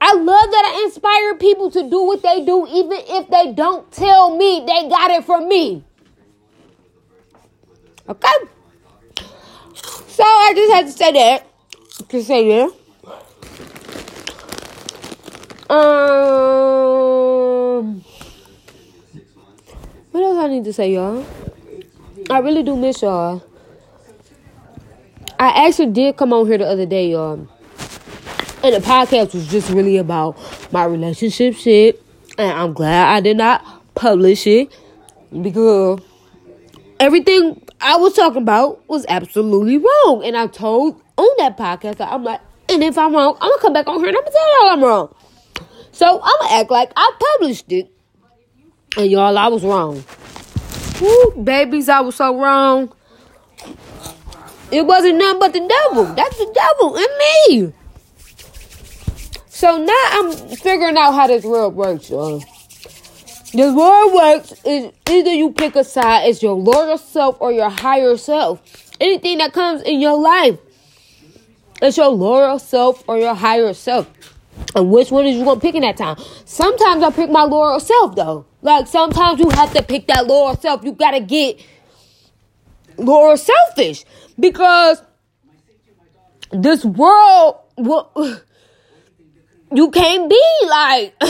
I 0.00 0.14
love 0.14 0.50
that 0.50 0.74
I 0.74 0.82
inspire 0.84 1.34
people 1.34 1.70
to 1.72 1.82
do 1.88 2.04
what 2.04 2.22
they 2.22 2.44
do, 2.44 2.66
even 2.68 2.98
if 3.06 3.28
they 3.28 3.52
don't 3.52 3.90
tell 3.92 4.36
me 4.36 4.64
they 4.66 4.88
got 4.88 5.10
it 5.10 5.24
from 5.24 5.48
me. 5.48 5.84
Okay? 8.08 8.28
So 10.06 10.24
I 10.24 10.52
just 10.54 10.72
had 10.72 10.86
to 10.86 10.92
say 10.92 11.12
that. 11.12 11.49
To 12.08 12.22
say. 12.24 12.62
Um, 15.68 15.80
what 20.10 20.24
else 20.24 20.38
I 20.38 20.48
need 20.48 20.64
to 20.64 20.72
say, 20.72 20.94
y'all? 20.94 21.24
I 22.28 22.38
really 22.38 22.62
do 22.62 22.74
miss 22.74 23.02
y'all. 23.02 23.44
I 25.38 25.66
actually 25.66 25.92
did 25.92 26.16
come 26.16 26.32
on 26.32 26.46
here 26.46 26.58
the 26.58 26.66
other 26.66 26.86
day, 26.86 27.10
y'all. 27.10 27.46
And 28.62 28.74
the 28.74 28.80
podcast 28.80 29.34
was 29.34 29.46
just 29.46 29.70
really 29.70 29.96
about 29.96 30.36
my 30.72 30.84
relationship 30.84 31.54
shit. 31.54 32.02
And 32.38 32.50
I'm 32.50 32.72
glad 32.72 33.14
I 33.14 33.20
did 33.20 33.36
not 33.36 33.64
publish 33.94 34.46
it 34.46 34.72
because 35.40 36.00
everything 36.98 37.62
I 37.80 37.96
was 37.96 38.14
talking 38.14 38.42
about 38.42 38.88
was 38.88 39.06
absolutely 39.08 39.78
wrong. 39.78 40.22
And 40.24 40.36
I 40.36 40.46
told 40.48 41.00
on 41.20 41.36
that 41.38 41.56
podcast 41.56 41.96
that 41.96 42.12
I'm 42.12 42.24
like, 42.24 42.40
and 42.68 42.82
if 42.82 42.96
I'm 42.96 43.14
wrong, 43.14 43.36
I'm 43.40 43.50
gonna 43.50 43.62
come 43.62 43.72
back 43.72 43.86
on 43.88 43.98
here 43.98 44.08
and 44.08 44.16
I'm 44.16 44.22
gonna 44.22 44.36
tell 44.36 44.62
y'all 44.62 44.72
I'm 44.72 44.84
wrong. 44.84 45.14
So 45.92 46.20
I'm 46.22 46.36
gonna 46.40 46.60
act 46.60 46.70
like 46.70 46.92
I 46.96 47.12
published 47.38 47.70
it. 47.72 47.90
And 48.96 49.10
y'all, 49.10 49.36
I 49.36 49.48
was 49.48 49.62
wrong. 49.62 50.04
Woo, 51.00 51.42
babies, 51.42 51.88
I 51.88 52.00
was 52.00 52.16
so 52.16 52.36
wrong. 52.38 52.92
It 54.70 54.86
wasn't 54.86 55.18
nothing 55.18 55.40
but 55.40 55.52
the 55.52 55.60
devil. 55.60 56.04
That's 56.14 56.38
the 56.38 56.52
devil 56.52 56.96
in 56.96 57.06
me. 57.18 57.72
So 59.48 59.76
now 59.76 60.04
I'm 60.12 60.32
figuring 60.56 60.96
out 60.96 61.12
how 61.12 61.26
this 61.26 61.44
world 61.44 61.74
works, 61.74 62.08
y'all. 62.08 62.42
This 63.52 63.74
world 63.74 64.14
works 64.14 64.54
is 64.64 64.92
either 65.08 65.32
you 65.32 65.52
pick 65.52 65.74
a 65.74 65.82
side 65.82 66.28
as 66.28 66.42
your 66.42 66.54
lower 66.54 66.96
self 66.96 67.36
or 67.40 67.50
your 67.50 67.68
higher 67.68 68.16
self. 68.16 68.62
Anything 69.00 69.38
that 69.38 69.52
comes 69.52 69.82
in 69.82 70.00
your 70.00 70.16
life, 70.18 70.58
it's 71.80 71.96
your 71.96 72.08
lower 72.08 72.58
self 72.58 73.02
or 73.08 73.18
your 73.18 73.34
higher 73.34 73.72
self. 73.72 74.10
And 74.74 74.90
which 74.90 75.10
one 75.10 75.26
is 75.26 75.36
you 75.36 75.44
gonna 75.44 75.60
pick 75.60 75.74
in 75.74 75.82
that 75.82 75.96
time? 75.96 76.16
Sometimes 76.44 77.02
I 77.02 77.10
pick 77.10 77.30
my 77.30 77.42
lower 77.42 77.80
self 77.80 78.14
though. 78.14 78.46
Like 78.62 78.86
sometimes 78.86 79.40
you 79.40 79.48
have 79.50 79.72
to 79.72 79.82
pick 79.82 80.06
that 80.08 80.26
lower 80.26 80.56
self. 80.56 80.84
You 80.84 80.92
gotta 80.92 81.20
get 81.20 81.60
lower 82.96 83.36
selfish 83.36 84.04
because 84.38 85.02
this 86.52 86.84
world 86.84 87.56
will 87.76 88.10
you 89.72 89.90
can't 89.90 90.28
be 90.28 90.42
like 90.68 91.14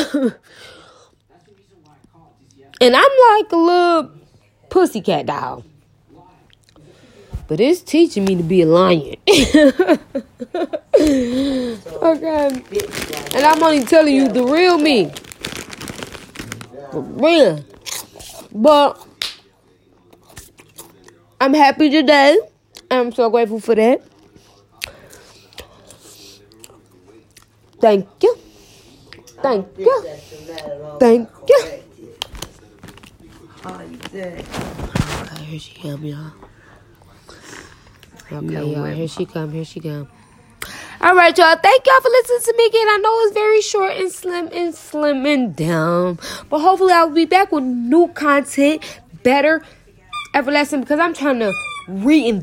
and 2.80 2.96
I'm 2.96 3.10
like 3.38 3.52
a 3.52 3.56
little 3.56 4.10
pussycat 4.68 5.26
doll. 5.26 5.64
But 7.50 7.58
it's 7.58 7.82
teaching 7.82 8.24
me 8.26 8.36
to 8.36 8.44
be 8.44 8.62
a 8.62 8.66
lion. 8.66 9.16
okay. 9.28 9.98
And 13.34 13.44
I'm 13.44 13.60
only 13.60 13.82
telling 13.84 14.14
you 14.14 14.28
the 14.28 14.44
real 14.44 14.78
me. 14.78 15.06
The 16.92 17.00
real. 17.00 17.64
But 18.54 19.04
I'm 21.40 21.52
happy 21.52 21.90
today. 21.90 22.38
I'm 22.88 23.10
so 23.10 23.28
grateful 23.28 23.58
for 23.58 23.74
that. 23.74 24.00
Thank 27.80 28.06
you. 28.22 28.38
Thank 29.42 29.76
you. 29.76 30.04
Thank 31.00 31.28
you. 31.48 31.82
Okay, 33.66 35.44
here 35.46 35.58
she 35.58 35.74
come, 35.74 36.04
y'all. 36.04 36.30
Okay, 38.32 38.72
y'all. 38.72 38.84
Here 38.84 39.08
she 39.08 39.26
come. 39.26 39.52
Here 39.52 39.64
she 39.64 39.80
come. 39.80 40.08
All 41.00 41.14
right, 41.14 41.36
y'all. 41.36 41.56
Thank 41.56 41.86
y'all 41.86 42.00
for 42.00 42.08
listening 42.08 42.40
to 42.42 42.54
me 42.56 42.66
again. 42.66 42.86
I 42.88 42.98
know 43.02 43.20
it's 43.22 43.34
very 43.34 43.60
short 43.62 43.92
and 43.92 44.12
slim 44.12 44.48
and 44.52 44.74
slim 44.74 45.24
and 45.26 45.56
down, 45.56 46.18
but 46.48 46.60
hopefully 46.60 46.92
I'll 46.92 47.10
be 47.10 47.24
back 47.24 47.52
with 47.52 47.64
new 47.64 48.08
content, 48.08 48.82
better, 49.22 49.62
everlasting. 50.34 50.80
Because 50.80 51.00
I'm 51.00 51.14
trying 51.14 51.38
to 51.38 51.52
re 51.88 52.42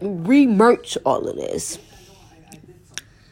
re 0.00 0.46
merch 0.46 0.98
all 1.04 1.28
of 1.28 1.36
this. 1.36 1.78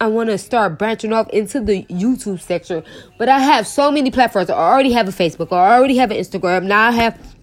I 0.00 0.06
want 0.06 0.30
to 0.30 0.38
start 0.38 0.78
branching 0.78 1.12
off 1.12 1.28
into 1.28 1.60
the 1.60 1.84
YouTube 1.84 2.40
section. 2.40 2.82
But 3.18 3.28
I 3.28 3.38
have 3.38 3.66
so 3.66 3.90
many 3.90 4.10
platforms. 4.10 4.48
I 4.48 4.54
already 4.54 4.92
have 4.92 5.08
a 5.08 5.12
Facebook. 5.12 5.52
I 5.52 5.76
already 5.76 5.96
have 5.96 6.10
an 6.10 6.16
Instagram. 6.16 6.64
Now 6.64 6.88
I 6.88 6.92
have 6.92 7.36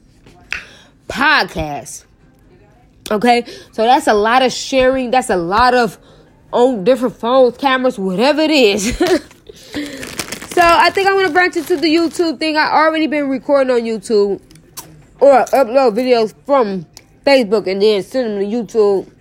podcasts. 1.07 2.06
Okay? 3.11 3.45
So 3.71 3.83
that's 3.83 4.07
a 4.07 4.13
lot 4.13 4.41
of 4.41 4.51
sharing. 4.51 5.11
That's 5.11 5.29
a 5.29 5.37
lot 5.37 5.73
of 5.73 5.97
on 6.51 6.83
different 6.83 7.15
phones, 7.15 7.57
cameras, 7.57 7.99
whatever 7.99 8.41
it 8.41 8.51
is. 8.51 8.97
so 8.97 10.61
I 10.63 10.89
think 10.91 11.07
I'm 11.07 11.25
to 11.25 11.31
branch 11.31 11.57
into 11.57 11.77
the 11.77 11.93
YouTube 11.93 12.39
thing. 12.39 12.57
I 12.57 12.71
already 12.71 13.07
been 13.07 13.29
recording 13.29 13.73
on 13.73 13.81
YouTube 13.81 14.41
or 15.19 15.45
upload 15.45 15.95
videos 15.95 16.33
from 16.45 16.85
Facebook 17.25 17.67
and 17.67 17.81
then 17.81 18.03
send 18.03 18.41
them 18.41 18.49
to 18.49 18.57
YouTube. 18.57 19.11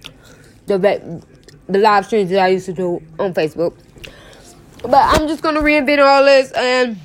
The 0.67 1.23
the 1.69 1.79
live 1.79 2.07
streams 2.07 2.31
that 2.31 2.41
I 2.41 2.49
used 2.49 2.67
to 2.67 2.73
do 2.73 3.03
on 3.19 3.35
Facebook. 3.35 3.77
But 4.83 4.95
I'm 4.95 5.27
just 5.27 5.43
gonna 5.43 5.61
reinvent 5.61 6.05
all 6.05 6.25
this 6.25 6.53
and 6.53 6.99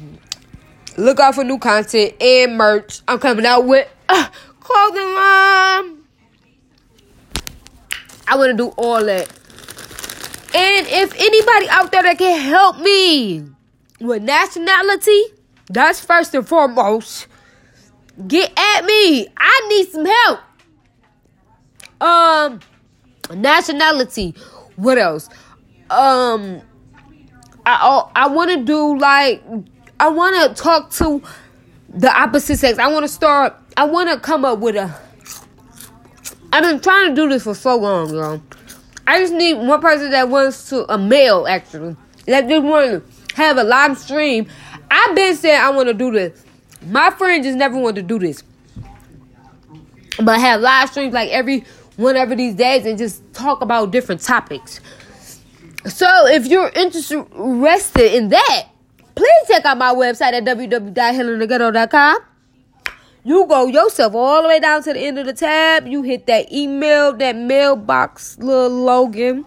look 0.97 1.19
out 1.19 1.35
for 1.35 1.43
new 1.43 1.57
content 1.57 2.21
and 2.21 2.57
merch. 2.57 3.01
I'm 3.07 3.19
coming 3.19 3.45
out 3.45 3.65
with 3.65 3.87
uh, 4.09 4.29
clothing 4.59 5.15
line. 5.15 6.00
I 8.27 8.37
want 8.37 8.51
to 8.51 8.57
do 8.57 8.69
all 8.77 9.03
that. 9.05 9.29
And 10.53 10.87
if 10.87 11.13
anybody 11.15 11.69
out 11.69 11.91
there 11.91 12.03
that 12.03 12.17
can 12.17 12.39
help 12.39 12.79
me 12.79 13.43
with 13.99 14.23
nationality, 14.23 15.23
that's 15.69 15.99
first 15.99 16.35
and 16.35 16.47
foremost. 16.47 17.27
Get 18.27 18.51
at 18.57 18.85
me. 18.85 19.27
I 19.37 19.67
need 19.69 19.89
some 19.89 20.05
help. 20.05 20.39
Um, 22.01 22.59
nationality. 23.33 24.35
What 24.75 24.97
else? 24.97 25.29
Um, 25.89 26.61
I 27.65 28.03
I 28.15 28.27
want 28.27 28.51
to 28.51 28.63
do 28.63 28.97
like 28.97 29.43
I 29.99 30.09
want 30.09 30.55
to 30.57 30.61
talk 30.61 30.89
to 30.91 31.21
the 31.89 32.11
opposite 32.11 32.57
sex. 32.57 32.79
I 32.79 32.87
want 32.87 33.03
to 33.03 33.07
start. 33.07 33.55
I 33.77 33.85
want 33.85 34.09
to 34.09 34.19
come 34.19 34.45
up 34.45 34.59
with 34.59 34.75
a. 34.75 34.93
I've 36.53 36.63
been 36.63 36.79
trying 36.79 37.09
to 37.09 37.15
do 37.15 37.29
this 37.29 37.43
for 37.43 37.55
so 37.55 37.77
long, 37.77 38.13
y'all. 38.13 38.41
I 39.07 39.19
just 39.19 39.33
need 39.33 39.55
one 39.55 39.81
person 39.81 40.11
that 40.11 40.29
wants 40.29 40.69
to 40.69 40.91
a 40.91 40.97
male 40.97 41.47
actually 41.47 41.95
that 42.27 42.47
just 42.47 42.63
want 42.63 42.91
to 42.91 43.35
have 43.35 43.57
a 43.57 43.63
live 43.63 43.97
stream. 43.97 44.47
I've 44.89 45.15
been 45.15 45.35
saying 45.35 45.59
I 45.59 45.69
want 45.69 45.87
to 45.87 45.93
do 45.93 46.11
this. 46.11 46.43
My 46.87 47.09
friend 47.11 47.43
just 47.43 47.57
never 47.57 47.77
wanted 47.77 48.07
to 48.07 48.07
do 48.07 48.19
this, 48.19 48.43
but 50.21 50.39
have 50.39 50.61
live 50.61 50.89
streams 50.89 51.13
like 51.13 51.29
every 51.29 51.63
whenever 51.95 52.35
these 52.35 52.55
days 52.55 52.85
and 52.85 52.97
just 52.97 53.21
talk 53.33 53.61
about 53.61 53.91
different 53.91 54.21
topics. 54.21 54.81
So 55.85 56.07
if 56.27 56.47
you're 56.47 56.69
interested 56.69 58.15
in 58.15 58.29
that, 58.29 58.67
please 59.15 59.47
check 59.47 59.65
out 59.65 59.77
my 59.77 59.93
website 59.93 60.33
at 60.33 60.43
www.healingtheghetto.com. 60.43 62.17
You 63.23 63.45
go 63.45 63.67
yourself 63.67 64.15
all 64.15 64.41
the 64.41 64.47
way 64.47 64.59
down 64.59 64.81
to 64.83 64.93
the 64.93 64.99
end 64.99 65.19
of 65.19 65.25
the 65.27 65.33
tab. 65.33 65.85
You 65.85 66.01
hit 66.01 66.25
that 66.25 66.51
email, 66.51 67.13
that 67.13 67.35
mailbox 67.35 68.39
little 68.39 68.69
Logan. 68.69 69.45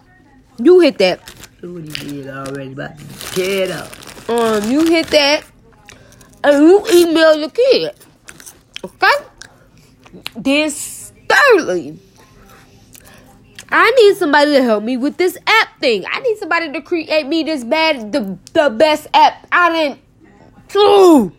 You 0.58 0.80
hit 0.80 0.98
that. 0.98 1.20
What 1.60 1.82
he 1.82 1.90
did 1.90 2.28
already, 2.28 2.74
but 2.74 2.96
get 3.34 3.70
up. 3.70 3.90
Um, 4.28 4.70
you 4.70 4.84
hit 4.86 5.08
that, 5.08 5.44
and 6.44 6.62
you 6.62 6.86
email 6.92 7.34
your 7.34 7.50
kid. 7.50 7.94
Okay. 8.84 9.12
Then 10.36 10.70
thirdly, 10.70 11.98
I 13.70 13.90
need 13.90 14.16
somebody 14.16 14.52
to 14.52 14.62
help 14.62 14.84
me 14.84 14.96
with 14.96 15.16
this 15.16 15.36
app 15.46 15.80
thing. 15.80 16.04
I 16.10 16.20
need 16.20 16.38
somebody 16.38 16.70
to 16.72 16.80
create 16.80 17.26
me 17.26 17.42
this 17.42 17.64
bad, 17.64 18.12
the, 18.12 18.38
the 18.52 18.70
best 18.70 19.08
app. 19.12 19.46
I 19.50 19.70
didn't. 19.70 20.00
Ooh, 20.76 21.32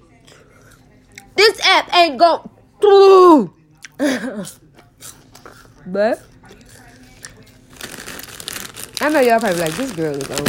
this 1.36 1.60
app 1.66 1.94
ain't 1.96 2.18
go. 2.18 2.50
Ooh. 2.84 3.54
but 5.86 6.22
I 9.02 9.10
know 9.10 9.20
y'all 9.20 9.40
probably 9.40 9.60
like 9.60 9.74
this 9.74 9.92
girl 9.92 10.16
is 10.16 10.30
on. 10.30 10.46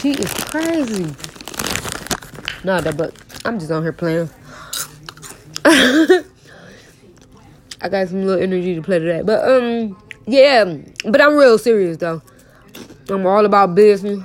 She 0.00 0.12
is 0.12 0.32
crazy. 0.34 1.14
No, 2.64 2.80
that 2.80 2.96
but 2.96 3.14
I'm 3.44 3.58
just 3.58 3.70
on 3.70 3.82
here 3.82 3.92
playing. 3.92 4.30
I 5.64 6.24
got 7.88 8.08
some 8.08 8.24
little 8.24 8.42
energy 8.42 8.74
to 8.74 8.82
play 8.82 8.98
today, 8.98 9.22
but 9.22 9.48
um. 9.48 9.96
Yeah, 10.30 10.76
but 11.06 11.22
I'm 11.22 11.36
real 11.36 11.56
serious 11.56 11.96
though. 11.96 12.20
I'm 13.08 13.24
all 13.24 13.46
about 13.46 13.74
business. 13.74 14.22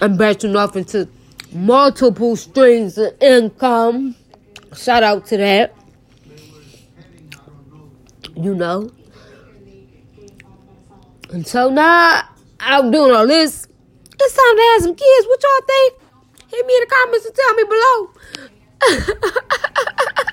I'm 0.00 0.16
branching 0.16 0.56
off 0.56 0.74
into 0.74 1.08
multiple 1.52 2.36
streams 2.36 2.98
of 2.98 3.14
income. 3.20 4.14
Shout 4.76 5.02
out 5.02 5.26
to 5.26 5.36
that. 5.36 5.74
You 8.34 8.54
know. 8.54 8.90
And 11.30 11.46
so 11.46 11.70
now 11.70 12.22
I'm 12.60 12.90
doing 12.90 13.14
all 13.14 13.26
this. 13.26 13.66
It's 14.20 14.34
time 14.34 14.56
to 14.56 14.62
have 14.72 14.82
some 14.82 14.94
kids. 14.94 15.26
What 15.26 15.42
y'all 15.42 15.66
think? 15.66 15.94
Hit 16.48 16.66
me 16.66 16.74
in 16.74 16.80
the 16.80 16.86
comments 16.86 17.26
and 17.26 17.34
tell 17.34 17.54
me 17.54 17.64
below. 17.64 18.10